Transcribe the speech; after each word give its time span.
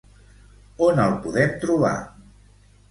On 0.87 1.03
el 1.03 1.13
podem 1.27 1.55
trobar? 1.67 1.95